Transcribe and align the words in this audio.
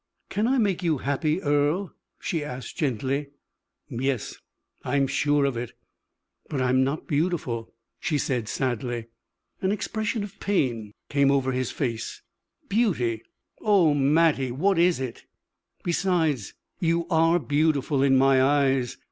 "Can 0.29 0.47
I 0.47 0.57
make 0.57 0.81
you 0.81 0.97
happy, 0.97 1.43
Earle?" 1.43 1.93
she 2.19 2.43
asked, 2.43 2.75
gently. 2.75 3.27
"Yes, 3.87 4.35
I 4.83 4.95
am 4.95 5.05
sure 5.05 5.45
of 5.45 5.55
it." 5.57 5.73
"But 6.49 6.59
I 6.59 6.69
am 6.69 6.83
not 6.83 7.05
beautiful," 7.05 7.71
she 7.99 8.17
said, 8.17 8.49
sadly. 8.49 9.09
An 9.61 9.71
expression 9.71 10.23
of 10.23 10.39
pain 10.39 10.91
came 11.09 11.29
over 11.29 11.51
his 11.51 11.69
face. 11.69 12.23
"Beauty! 12.67 13.21
Oh, 13.61 13.93
Mattie, 13.93 14.49
what 14.49 14.79
is 14.79 14.99
it? 14.99 15.25
Besides, 15.83 16.55
you 16.79 17.07
are 17.09 17.37
beautiful 17.37 18.01
in 18.01 18.17
my 18.17 18.41
eyes. 18.41 18.97